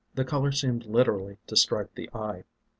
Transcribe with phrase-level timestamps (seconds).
[0.15, 2.45] The color seemed literally to strike the eye.